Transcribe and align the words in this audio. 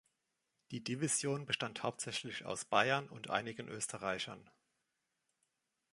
Die 0.71 0.83
Division 0.83 1.45
bestand 1.45 1.83
hauptsächlich 1.83 2.43
aus 2.43 2.65
Bayern 2.65 3.07
und 3.07 3.29
einigen 3.29 3.67
Österreichern. 3.67 4.49